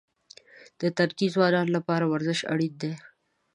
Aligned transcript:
د 0.81 0.81
تنکي 0.97 1.27
ځوانانو 1.33 1.75
لپاره 1.77 2.05
ورزش 2.11 2.39
اړین 2.53 2.73
دی. 2.81 2.91